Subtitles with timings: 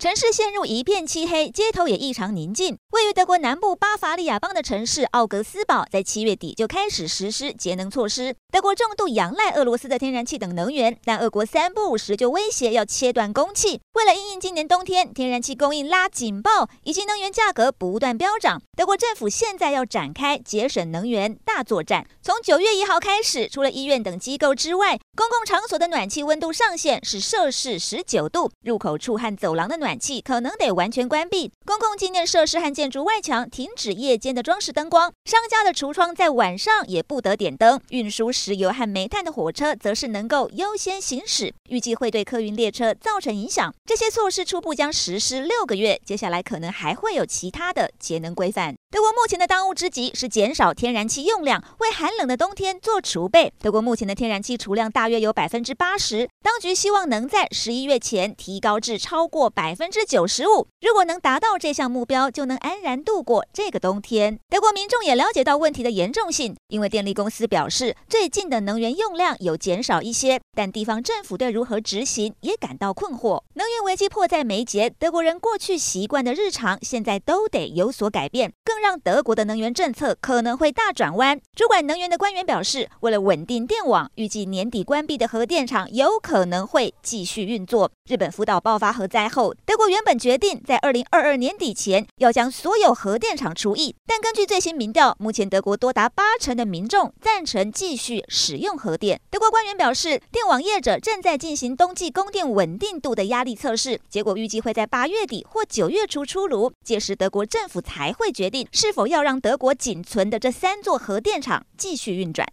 [0.00, 2.78] 城市陷入一片漆黑，街头也异常宁静。
[2.92, 8.34] 位于德国南部巴伐利亚邦的城市奥格斯堡，在七月底就开始实施节能措施。
[8.50, 13.82] 德国重度仰赖俄罗斯的天然气等能源，但俄国三不五时就威胁要切断供气。
[13.92, 22.06] 为了应应今年冬天天然气供应拉警报，以及能源价格不断飙涨，德国政府现在要展开节省能源大作战。
[22.22, 31.50] 从九月一号开始，除了医院等机构之外，公共场所的暖气温度上限是摄氏十九度，入口处和走廊的暖暖气可能得完全关闭。
[31.66, 37.80] 公共纪念设施和建筑外墙停止夜间的装饰灯光，商家的橱窗在晚上也不得点灯。
[37.88, 43.74] 运输石油和煤炭的火车则是能够优先行驶，预计会对客运列车造成影响。
[43.84, 48.76] 这些措施初步将实施六个月，接下来可能还会有其他的节能规范。
[48.92, 53.52] 德国目前的当务之急是减少天然气用量，为寒冷的冬天做储备。
[53.60, 60.66] 德国目前的天然气储量大约有百分之八十，当局希望能在十一月前提高至超过百分之九十五。
[60.80, 64.40] 如果能达到这项目标，就能安然度过这个冬天。
[64.48, 73.40] 德国民众也了解到问题的严重性，因为电力公司表示，最近的能源用量有减少一些，但地方政府对如何执行也感到困惑。
[73.60, 78.80] 能源危机迫在眉睫，德国人过去习惯的日常现在都得有所改变，更。
[78.80, 81.38] 让德国的能源政策可能会大转弯。
[81.54, 87.92] 主管能源的官员表示，为了稳定电网，预计年底关闭的核电厂有可能会继续运作。
[88.08, 99.20] 日本福岛爆发核灾后，德国原本决定在二零二二年底前要将所有核电厂除役，但根据最新民调，目前德国多达八成的民众赞成继续使用核电。
[99.30, 112.48] 德国官员表示，电网业者正在进行冬季供电稳定度的压力测试，结果预计会在八月底或九月初出炉，届时德国政府才会决定是否要让德国仅存的这三座核电厂继续运转。